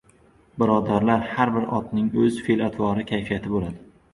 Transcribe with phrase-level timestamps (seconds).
[0.61, 3.81] Birodarlar, har bir otning o‘z fe’l-atvori, kayfiyati bo‘ladi.